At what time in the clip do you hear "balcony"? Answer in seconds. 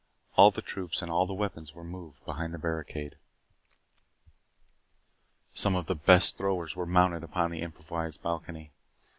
8.23-8.71